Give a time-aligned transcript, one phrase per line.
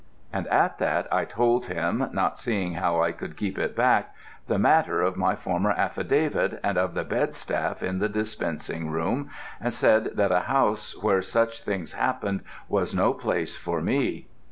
[0.33, 4.15] And at that I told him, not seeing how I could keep it back,
[4.47, 9.29] the matter of my former affidavit and of the bedstaff in the dispensing room,
[9.59, 14.27] and said that a house where such things happened was no place for me.